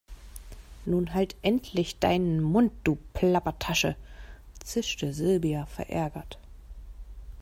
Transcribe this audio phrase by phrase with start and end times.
[0.83, 3.95] Nun halt endlich deinen Mund, du Plappertasche,
[4.63, 6.39] zischte Silvia verärgert.